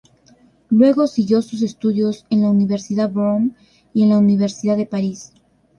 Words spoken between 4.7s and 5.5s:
de París.